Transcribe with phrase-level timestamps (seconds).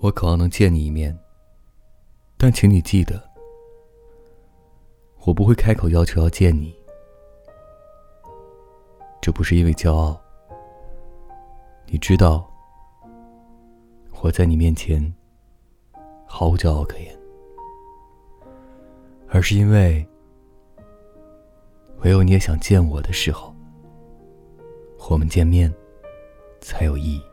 [0.00, 1.16] 我渴望能见你一面
[2.38, 3.22] 但请你记得
[5.26, 6.74] 我不会开口要求要见你。
[9.20, 10.18] 这不是因为骄傲
[11.84, 12.50] 你知道
[14.22, 15.14] 我在你面前
[16.24, 17.14] 毫无骄傲可言
[19.28, 20.06] 而是因为
[21.98, 23.54] 唯有你也想见我的时候
[25.10, 25.72] 我们见面
[26.60, 27.29] 才有意义。